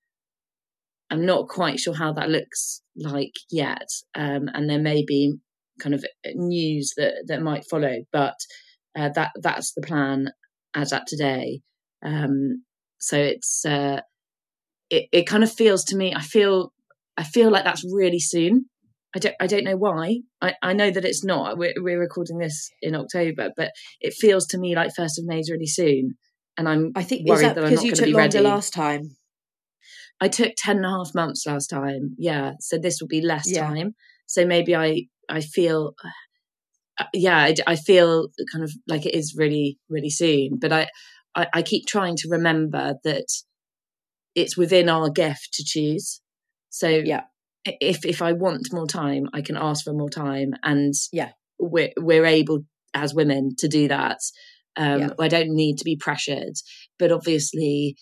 [1.10, 3.88] I'm not quite sure how that looks like yet.
[4.16, 5.38] Um, and there may be
[5.80, 8.36] kind of news that that might follow, but
[8.98, 10.30] uh, that that's the plan
[10.74, 11.62] as at today.
[12.06, 12.64] Um,
[13.00, 14.02] so it's uh,
[14.90, 16.14] it it kind of feels to me.
[16.16, 16.74] I feel
[17.18, 18.66] I feel like that's really soon.
[19.16, 20.20] I don't I don't know why.
[20.42, 21.58] I, I know that it's not.
[21.58, 25.40] We're we're recording this in October, but it feels to me like first of May
[25.40, 26.18] is really soon.
[26.58, 28.40] And I'm I think worried that, that I'm not going to be ready.
[28.40, 29.18] last time.
[30.20, 32.16] I took 10 and a half months last time.
[32.18, 32.54] Yeah.
[32.60, 33.68] So this will be less yeah.
[33.68, 33.96] time.
[34.26, 35.94] So maybe I, I feel,
[37.00, 40.58] uh, yeah, I, I, feel kind of like it is really, really soon.
[40.60, 40.88] But I,
[41.38, 43.28] I, I keep trying to remember that
[44.36, 46.20] it's within our gift to choose.
[46.70, 47.24] So yeah,
[47.66, 51.92] if if I want more time, I can ask for more time, and yeah, we're
[51.98, 54.18] we're able as women to do that.
[54.76, 55.10] Um, yeah.
[55.20, 56.54] I don't need to be pressured,
[57.00, 57.96] but obviously,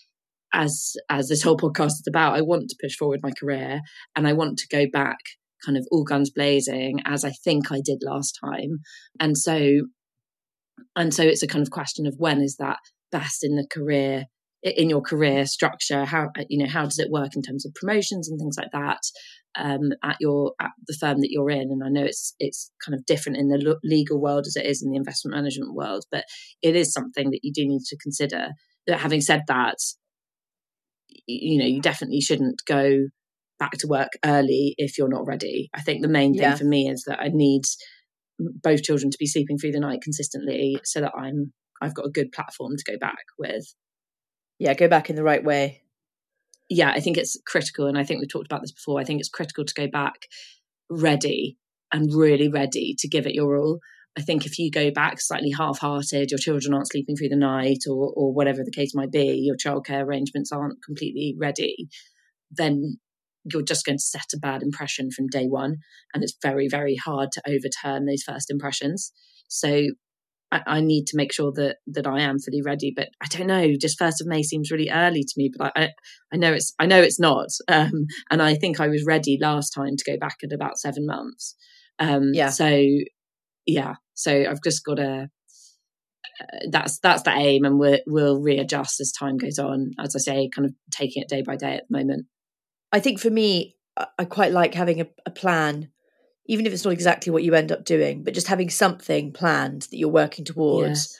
[0.52, 3.80] as as this whole podcast is about, I want to push forward my career,
[4.14, 5.18] and I want to go back
[5.64, 8.80] kind of all guns blazing as I think I did last time,
[9.20, 9.86] and so
[10.94, 12.78] and so it's a kind of question of when is that
[13.10, 14.24] best in the career
[14.62, 16.04] in your career structure?
[16.04, 19.00] How you know how does it work in terms of promotions and things like that
[19.56, 21.70] um, at your at the firm that you're in?
[21.70, 24.82] And i know it's it's kind of different in the legal world as it is
[24.82, 26.24] in the investment management world but
[26.62, 28.48] it is something that you do need to consider.
[28.86, 29.78] That having said that
[31.26, 33.06] you know you definitely shouldn't go
[33.58, 35.70] back to work early if you're not ready.
[35.74, 36.56] I think the main thing yeah.
[36.56, 37.62] for me is that i need
[38.38, 42.10] both children to be sleeping through the night consistently so that i'm I've got a
[42.10, 43.74] good platform to go back with.
[44.58, 45.82] Yeah, go back in the right way.
[46.68, 47.86] Yeah, I think it's critical.
[47.86, 49.00] And I think we've talked about this before.
[49.00, 50.26] I think it's critical to go back
[50.90, 51.58] ready
[51.92, 53.80] and really ready to give it your all.
[54.18, 57.36] I think if you go back slightly half hearted, your children aren't sleeping through the
[57.36, 61.88] night or, or whatever the case might be, your childcare arrangements aren't completely ready,
[62.50, 62.98] then
[63.44, 65.76] you're just going to set a bad impression from day one.
[66.14, 69.12] And it's very, very hard to overturn those first impressions.
[69.48, 69.88] So
[70.52, 72.92] I, I, need to make sure that that I am fully ready.
[72.94, 73.74] But I don't know.
[73.80, 75.50] Just first of May seems really early to me.
[75.56, 75.90] But I
[76.32, 77.48] I know it's I know it's not.
[77.68, 81.04] Um, and I think I was ready last time to go back at about seven
[81.06, 81.56] months.
[81.98, 82.50] Um, yeah.
[82.50, 82.84] So
[83.66, 83.94] yeah.
[84.14, 85.28] So I've just got to.
[86.40, 89.92] Uh, that's that's the aim, and we'll we'll readjust as time goes on.
[89.98, 92.26] As I say, kind of taking it day by day at the moment.
[92.92, 93.76] I think for me,
[94.18, 95.90] I quite like having a, a plan
[96.48, 99.82] even if it's not exactly what you end up doing, but just having something planned
[99.82, 100.88] that you're working towards.
[100.88, 101.18] Yes.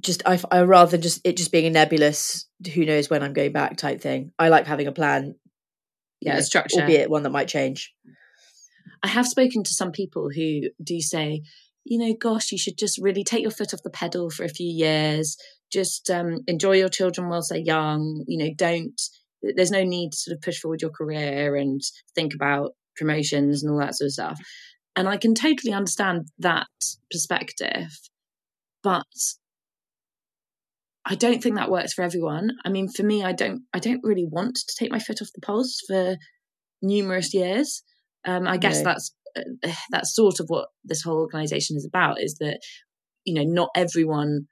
[0.00, 3.52] just I, I rather just it just being a nebulous who knows when I'm going
[3.52, 4.32] back type thing.
[4.38, 5.34] I like having a plan.
[6.20, 6.80] Yeah, know, a structure.
[6.80, 7.94] albeit one that might change.
[9.02, 11.42] I have spoken to some people who do say,
[11.84, 14.48] you know, gosh, you should just really take your foot off the pedal for a
[14.48, 15.36] few years.
[15.70, 18.24] Just um, enjoy your children whilst they're young.
[18.26, 19.00] You know, don't.
[19.40, 21.80] There's no need to sort of push forward your career and
[22.16, 24.40] think about promotions and all that sort of stuff.
[24.96, 26.66] And I can totally understand that
[27.10, 27.96] perspective,
[28.82, 29.04] but
[31.04, 32.50] I don't think that works for everyone.
[32.64, 33.62] I mean, for me, I don't.
[33.72, 36.16] I don't really want to take my foot off the pulse for
[36.82, 37.82] numerous years.
[38.26, 38.84] Um, I guess no.
[38.84, 42.20] that's uh, that's sort of what this whole organization is about.
[42.20, 42.60] Is that
[43.24, 44.48] you know not everyone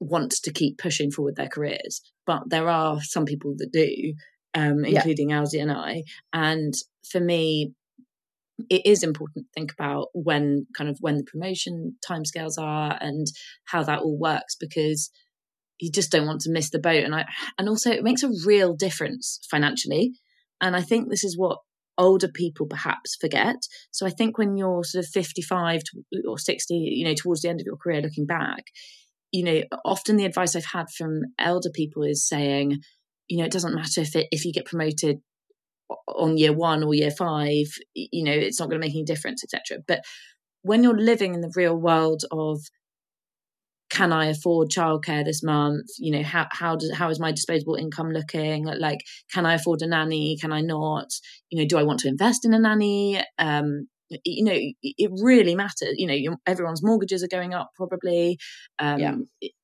[0.00, 4.14] wants to keep pushing forward their careers, but there are some people that do,
[4.54, 5.40] um, including yeah.
[5.40, 6.02] Alsi and I.
[6.32, 6.74] And
[7.08, 7.72] for me,
[8.68, 13.26] it is important to think about when kind of when the promotion timescales are and
[13.64, 15.10] how that all works because
[15.80, 17.24] you just don't want to miss the boat and I
[17.58, 20.12] and also it makes a real difference financially.
[20.60, 21.58] And I think this is what
[21.96, 23.56] older people perhaps forget.
[23.90, 25.82] So I think when you're sort of 55
[26.28, 28.64] or 60 you know towards the end of your career looking back
[29.32, 32.78] you know often the advice I've had from elder people is saying
[33.28, 35.20] you know it doesn't matter if it, if you get promoted
[36.08, 39.42] on year 1 or year 5 you know it's not going to make any difference
[39.44, 40.00] etc but
[40.62, 42.60] when you're living in the real world of
[43.90, 45.86] can I afford childcare this month?
[45.98, 48.64] You know, how how does how is my disposable income looking?
[48.64, 49.00] Like,
[49.32, 50.38] can I afford a nanny?
[50.40, 51.08] Can I not?
[51.50, 53.20] You know, do I want to invest in a nanny?
[53.38, 53.88] Um,
[54.24, 55.94] you know, it really matters.
[55.96, 58.38] You know, everyone's mortgages are going up probably.
[58.78, 59.14] Um, yeah.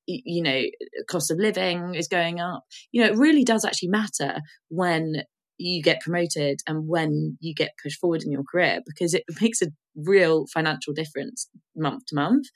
[0.05, 0.61] You know,
[1.09, 2.63] cost of living is going up.
[2.91, 5.23] You know, it really does actually matter when
[5.57, 9.61] you get promoted and when you get pushed forward in your career because it makes
[9.61, 12.47] a real financial difference month to month.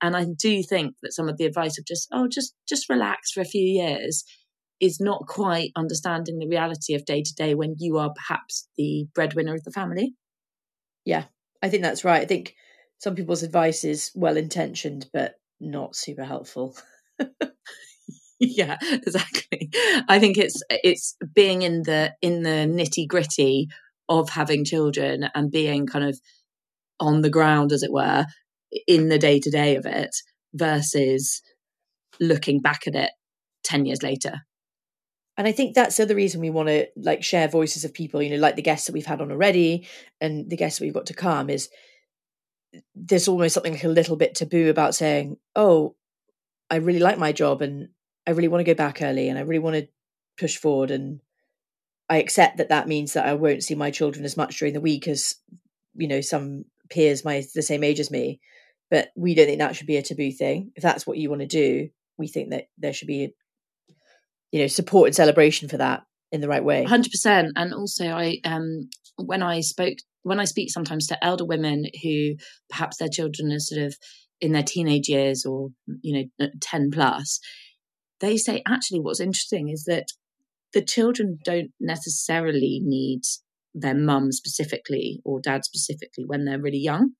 [0.00, 3.32] And I do think that some of the advice of just, oh, just just relax
[3.32, 4.24] for a few years
[4.80, 9.06] is not quite understanding the reality of day to day when you are perhaps the
[9.14, 10.14] breadwinner of the family.
[11.04, 11.24] Yeah,
[11.62, 12.22] I think that's right.
[12.22, 12.54] I think
[12.98, 16.76] some people's advice is well intentioned, but not super helpful.
[18.40, 19.70] yeah, exactly.
[20.08, 23.68] I think it's it's being in the in the nitty gritty
[24.08, 26.20] of having children and being kind of
[27.00, 28.26] on the ground, as it were,
[28.86, 30.14] in the day to day of it
[30.52, 31.42] versus
[32.20, 33.10] looking back at it
[33.64, 34.42] 10 years later.
[35.36, 38.22] And I think that's the other reason we want to like share voices of people,
[38.22, 39.88] you know, like the guests that we've had on already
[40.20, 41.68] and the guests that we've got to come is
[42.94, 45.96] there's almost something like a little bit taboo about saying, oh,
[46.70, 47.88] I really like my job and
[48.26, 49.88] I really want to go back early and I really want to
[50.38, 51.20] push forward and
[52.08, 54.80] I accept that that means that I won't see my children as much during the
[54.80, 55.36] week as
[55.94, 58.40] you know some peers my the same age as me.
[58.90, 60.72] But we don't think that should be a taboo thing.
[60.76, 63.34] If that's what you want to do we think that there should be
[64.52, 66.84] you know support and celebration for that in the right way.
[66.84, 71.86] 100% and also i um when i spoke when i speak sometimes to elder women
[72.02, 72.34] who
[72.70, 73.96] perhaps their children are sort of
[74.40, 75.68] in their teenage years or
[76.02, 77.40] you know 10 plus
[78.24, 80.06] they say actually what's interesting is that
[80.72, 83.22] the children don't necessarily need
[83.74, 87.10] their mum specifically or dad specifically when they're really young.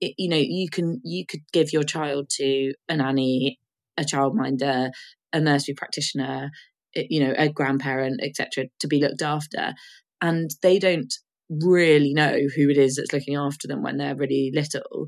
[0.00, 3.58] It, you know, you can you could give your child to a nanny,
[3.96, 4.90] a childminder,
[5.32, 6.50] a nursery practitioner,
[6.94, 9.74] eh, you know, a grandparent, etc., to be looked after,
[10.20, 11.14] and they don't
[11.48, 15.06] really know who it is that's looking after them when they're really little.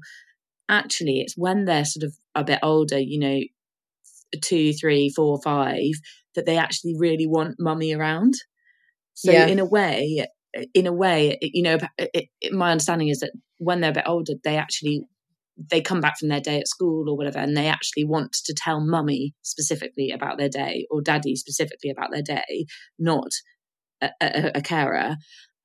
[0.69, 3.41] Actually, it's when they're sort of a bit older, you know,
[4.43, 5.93] two, three, four, five,
[6.35, 8.35] that they actually really want mummy around.
[9.15, 9.47] So yeah.
[9.47, 10.27] in a way,
[10.73, 14.05] in a way, you know, it, it, my understanding is that when they're a bit
[14.07, 15.03] older, they actually
[15.71, 18.55] they come back from their day at school or whatever, and they actually want to
[18.57, 22.67] tell mummy specifically about their day or daddy specifically about their day,
[22.99, 23.29] not
[24.01, 25.17] a, a, a carer.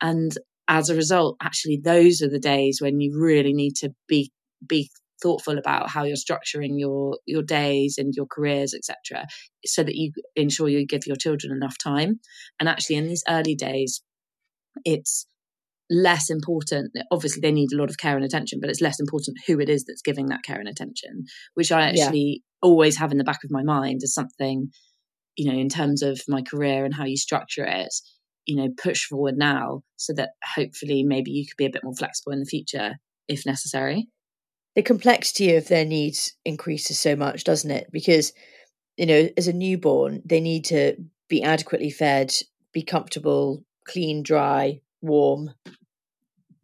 [0.01, 0.31] And
[0.67, 4.31] as a result, actually, those are the days when you really need to be
[4.67, 9.25] be thoughtful about how you're structuring your your days and your careers etc
[9.65, 12.19] so that you ensure you give your children enough time
[12.59, 14.01] and actually in these early days
[14.85, 15.27] it's
[15.89, 19.37] less important obviously they need a lot of care and attention but it's less important
[19.47, 21.23] who it is that's giving that care and attention
[21.55, 22.67] which i actually yeah.
[22.67, 24.67] always have in the back of my mind as something
[25.35, 27.93] you know in terms of my career and how you structure it
[28.45, 31.95] you know push forward now so that hopefully maybe you could be a bit more
[31.95, 32.95] flexible in the future
[33.27, 34.07] if necessary
[34.75, 38.33] the complexity of their needs increases so much doesn't it because
[38.97, 40.95] you know as a newborn they need to
[41.27, 42.33] be adequately fed
[42.71, 45.51] be comfortable clean, dry, warm,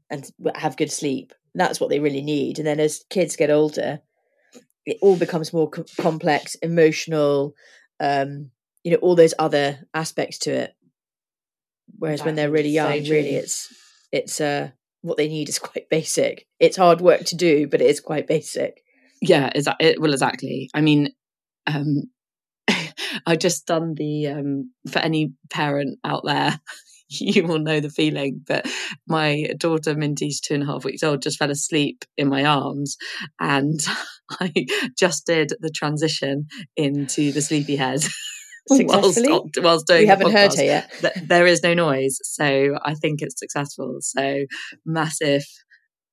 [0.09, 1.33] and have good sleep.
[1.55, 2.59] That's what they really need.
[2.59, 4.01] And then as kids get older,
[4.85, 7.55] it all becomes more co- complex, emotional,
[7.99, 8.51] um,
[8.83, 10.75] you know, all those other aspects to it.
[11.97, 13.73] Whereas when they're really young, really, it's
[14.11, 14.71] it's uh,
[15.05, 16.47] what they need is quite basic.
[16.59, 18.81] It's hard work to do, but it is quite basic.
[19.21, 19.95] Yeah, exactly.
[19.99, 20.69] Well, exactly.
[20.73, 21.13] I mean,
[21.67, 22.03] um,
[23.25, 26.59] I just done the um, for any parent out there.
[27.07, 28.67] You will know the feeling, but
[29.07, 32.97] my daughter Minty's two and a half weeks old just fell asleep in my arms,
[33.39, 33.79] and
[34.31, 34.51] I
[34.97, 37.75] just did the transition into the sleepy
[38.69, 38.87] head.
[38.87, 40.91] Whilst, whilst doing we haven't heard her yet.
[41.23, 43.97] There is no noise, so I think it's successful.
[44.01, 44.45] So
[44.85, 45.43] massive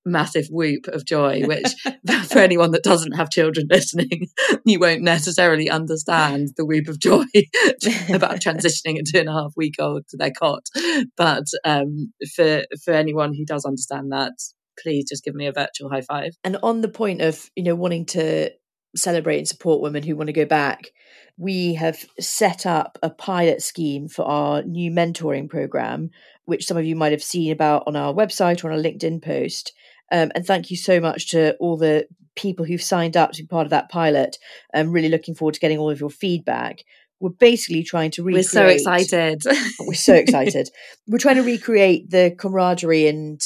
[0.04, 1.74] massive whoop of joy, which
[2.28, 4.28] for anyone that doesn't have children listening,
[4.64, 7.24] you won't necessarily understand the whoop of joy
[8.12, 10.66] about transitioning a two and a half week old to their cot.
[11.16, 14.32] But um, for for anyone who does understand that,
[14.78, 16.32] please just give me a virtual high five.
[16.44, 18.50] And on the point of you know wanting to
[18.94, 20.90] celebrate and support women who want to go back.
[21.38, 26.10] We have set up a pilot scheme for our new mentoring program,
[26.44, 29.22] which some of you might have seen about on our website or on a LinkedIn
[29.22, 29.72] post.
[30.10, 33.46] Um, and thank you so much to all the people who've signed up to be
[33.46, 34.38] part of that pilot.
[34.74, 36.84] I'm really looking forward to getting all of your feedback.
[37.20, 38.44] We're basically trying to recreate.
[38.44, 39.42] We're so excited.
[39.80, 40.68] we're so excited.
[41.06, 43.40] We're trying to recreate the camaraderie and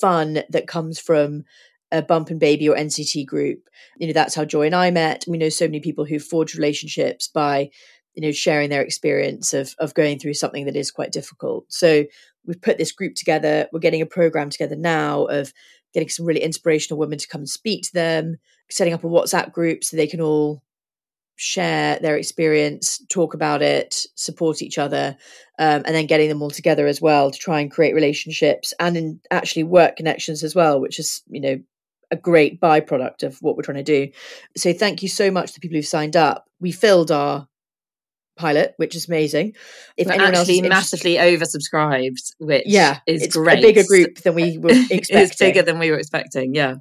[0.00, 1.44] fun that comes from
[1.92, 3.68] a bump and baby or NCT group.
[3.98, 5.24] You know, that's how Joy and I met.
[5.26, 7.70] We know so many people who forge relationships by,
[8.14, 11.64] you know, sharing their experience of of going through something that is quite difficult.
[11.68, 12.04] So
[12.46, 13.68] we've put this group together.
[13.72, 15.52] We're getting a program together now of
[15.92, 18.36] getting some really inspirational women to come and speak to them,
[18.70, 20.62] setting up a WhatsApp group so they can all
[21.36, 25.16] share their experience, talk about it, support each other,
[25.58, 28.94] um, and then getting them all together as well to try and create relationships and
[28.94, 31.58] in actually work connections as well, which is you know
[32.10, 34.12] a great byproduct of what we're trying to do.
[34.56, 36.48] So thank you so much to the people who've signed up.
[36.60, 37.48] We filled our
[38.36, 39.54] pilot, which is amazing.
[39.96, 43.58] If We're anyone actually else massively oversubscribed, which yeah, is it's great.
[43.58, 45.18] a bigger group than we were expecting.
[45.18, 46.54] it's bigger than we were expecting.
[46.54, 46.76] Yeah.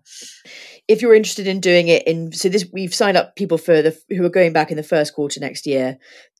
[0.87, 3.97] If you're interested in doing it in, so this we've signed up people for the
[4.09, 5.97] who are going back in the first quarter next year.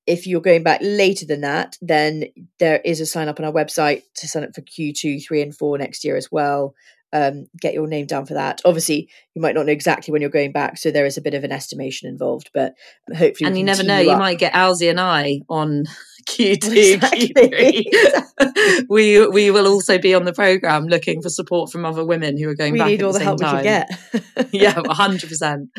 [0.08, 2.24] If you're going back later than that, then
[2.58, 5.56] there is a sign up on our website to sign up for Q2, three, and
[5.56, 6.74] four next year as well
[7.12, 8.62] um, get your name down for that.
[8.66, 11.34] Obviously, you might not know exactly when you're going back, so there is a bit
[11.34, 12.52] of an estimation involved.
[12.54, 12.76] But
[13.16, 15.86] hopefully, and you never know, you, might get Alsi and I on
[16.30, 17.34] Q2, exactly.
[17.34, 18.86] Q3.
[18.90, 22.48] we we will also be on the program looking for support from other women who
[22.50, 22.86] are going we back.
[22.88, 23.58] We need all the, the help time.
[23.58, 23.88] we can
[24.36, 24.48] get.
[24.54, 25.70] yeah, hundred percent.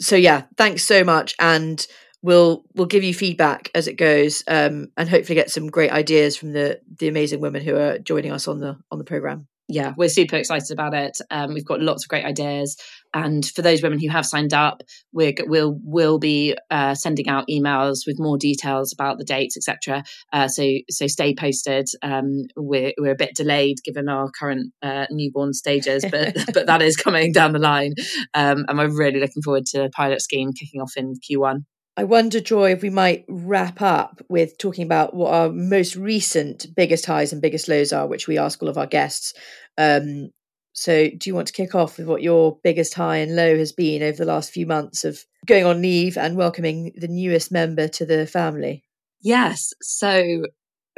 [0.00, 1.84] So yeah, thanks so much, and
[2.22, 6.36] we'll we'll give you feedback as it goes, um, and hopefully get some great ideas
[6.36, 9.94] from the the amazing women who are joining us on the on the program yeah,
[9.96, 11.18] we're super excited about it.
[11.30, 12.76] Um, we've got lots of great ideas,
[13.14, 17.48] and for those women who have signed up, we're, we'll will be uh, sending out
[17.48, 20.04] emails with more details about the dates, etc.
[20.32, 21.86] Uh, so so stay posted.
[22.02, 26.82] Um, we're we're a bit delayed given our current uh, newborn stages, but but that
[26.82, 27.94] is coming down the line,
[28.34, 31.64] um, and we're really looking forward to the pilot scheme kicking off in Q1.
[31.96, 36.66] I wonder, Joy, if we might wrap up with talking about what our most recent
[36.74, 39.32] biggest highs and biggest lows are, which we ask all of our guests.
[39.78, 40.30] Um,
[40.72, 43.70] so, do you want to kick off with what your biggest high and low has
[43.70, 47.86] been over the last few months of going on leave and welcoming the newest member
[47.86, 48.82] to the family?
[49.22, 49.72] Yes.
[49.80, 50.42] So,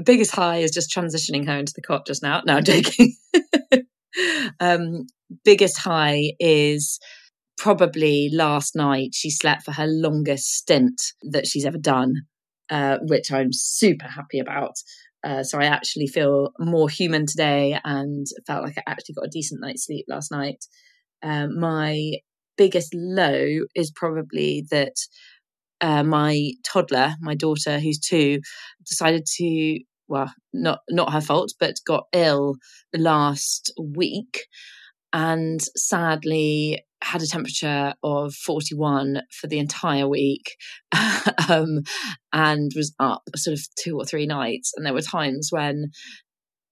[0.02, 2.40] biggest high is just transitioning her into the cot just now.
[2.46, 3.14] No, I'm joking.
[4.60, 5.06] um,
[5.44, 6.98] biggest high is
[7.56, 12.14] probably last night she slept for her longest stint that she's ever done,
[12.70, 14.74] uh, which I'm super happy about.
[15.24, 19.30] Uh, so I actually feel more human today and felt like I actually got a
[19.30, 20.64] decent night's sleep last night.
[21.22, 22.12] Um, my
[22.56, 24.94] biggest low is probably that
[25.80, 28.40] uh, my toddler, my daughter who's two,
[28.86, 32.56] decided to well, not not her fault, but got ill
[32.94, 34.46] last week,
[35.12, 40.56] and sadly had a temperature of 41 for the entire week
[41.48, 41.82] um,
[42.32, 44.72] and was up sort of two or three nights.
[44.76, 45.90] And there were times when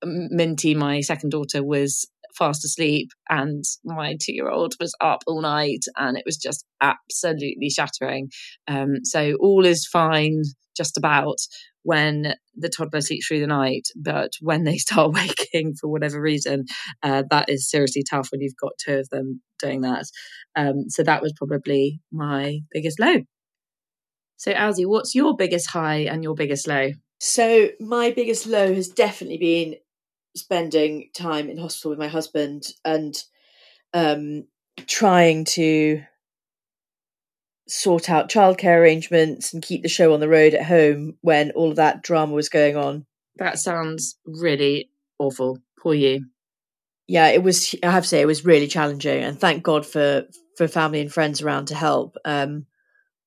[0.05, 2.07] Minty, my second daughter, was
[2.37, 6.64] fast asleep and my two year old was up all night and it was just
[6.80, 8.28] absolutely shattering.
[8.66, 10.43] Um, so all is fine,
[10.77, 11.39] just about
[11.83, 16.64] when the toddler sleeps through the night, but when they start waking for whatever reason,
[17.03, 20.05] uh, that is seriously tough when you've got two of them doing that.
[20.57, 23.18] Um, so that was probably my biggest low.
[24.37, 26.91] So, Alsi, what's your biggest high and your biggest low?
[27.20, 29.77] So, my biggest low has definitely been
[30.37, 33.16] spending time in hospital with my husband and
[33.93, 34.45] um,
[34.87, 36.03] trying to
[37.66, 41.70] sort out childcare arrangements and keep the show on the road at home when all
[41.70, 43.06] of that drama was going on.
[43.36, 45.58] That sounds really awful.
[45.78, 46.26] Poor you.
[47.06, 47.74] Yeah, it was.
[47.82, 50.24] I have to say, it was really challenging, and thank God for
[50.56, 52.16] for family and friends around to help.
[52.24, 52.66] Um,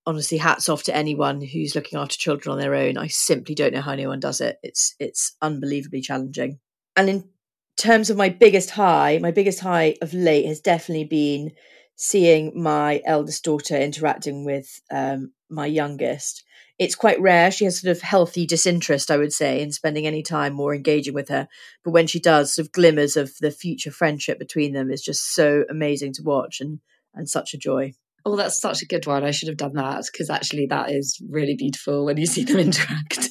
[0.06, 2.98] honestly, hats off to anyone who's looking after children on their own.
[2.98, 4.58] I simply don't know how anyone does it.
[4.64, 6.60] It's it's unbelievably challenging.
[6.96, 7.30] And in
[7.78, 11.52] terms of my biggest high, my biggest high of late has definitely been
[11.98, 16.44] seeing my eldest daughter interacting with um, my youngest.
[16.80, 17.50] It's quite rare.
[17.50, 21.16] She has sort of healthy disinterest, I would say, in spending any time or engaging
[21.16, 21.48] with her.
[21.84, 25.34] But when she does, sort of glimmers of the future friendship between them is just
[25.34, 26.80] so amazing to watch and
[27.16, 27.94] and such a joy.
[28.26, 29.24] Oh, that's such a good one.
[29.24, 32.58] I should have done that because actually that is really beautiful when you see them
[32.60, 33.30] interact.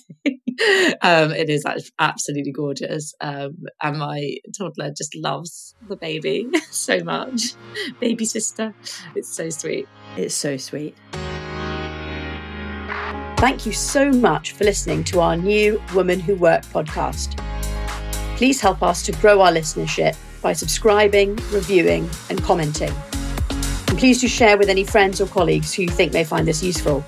[1.02, 1.64] um, it is
[1.98, 3.14] absolutely gorgeous.
[3.20, 7.54] Um, and my toddler just loves the baby so much.
[8.00, 8.74] Baby sister.
[9.14, 9.88] It's so sweet.
[10.16, 10.96] It's so sweet.
[13.38, 17.36] Thank you so much for listening to our new Women Who Work podcast.
[18.36, 22.92] Please help us to grow our listenership by subscribing, reviewing, and commenting.
[23.88, 26.62] And please do share with any friends or colleagues who you think may find this
[26.62, 27.04] useful.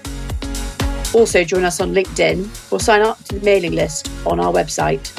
[1.14, 5.10] Also, join us on LinkedIn or sign up to the mailing list on our website,